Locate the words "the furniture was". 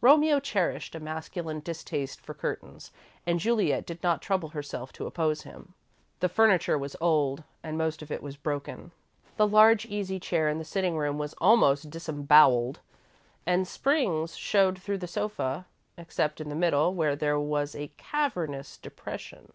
6.18-6.96